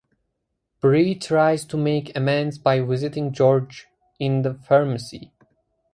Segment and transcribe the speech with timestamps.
[0.79, 3.85] Bree tries to make amends by visiting George
[4.17, 5.31] in the pharmacy.